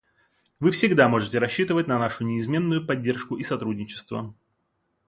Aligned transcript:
Вы 0.59 0.71
всегда 0.71 1.07
можете 1.07 1.37
рассчитывать 1.37 1.85
на 1.85 1.99
нашу 1.99 2.23
неизменную 2.23 2.83
поддержку 2.87 3.35
и 3.37 3.43
сотрудничество. 3.43 4.33